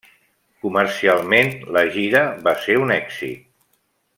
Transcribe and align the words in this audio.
Comercialment, 0.63 1.51
la 1.77 1.83
gira 1.97 2.25
va 2.49 2.57
ser 2.65 2.79
un 2.87 2.95
èxit. 2.99 3.49